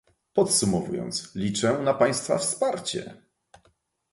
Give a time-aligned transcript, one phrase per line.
[0.33, 3.17] Podsumowując, liczę na państwa wsparcie